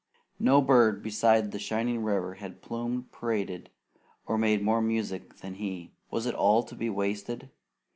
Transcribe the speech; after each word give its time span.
No 0.39 0.61
bird 0.63 1.03
beside 1.03 1.51
the 1.51 1.59
shining 1.59 2.03
river 2.03 2.33
had 2.33 2.63
plumed, 2.63 3.11
paraded, 3.11 3.69
or 4.25 4.35
made 4.35 4.63
more 4.63 4.81
music 4.81 5.35
than 5.37 5.53
he. 5.53 5.91
Was 6.09 6.25
it 6.25 6.33
all 6.33 6.63
to 6.63 6.73
be 6.73 6.89
wasted? 6.89 7.51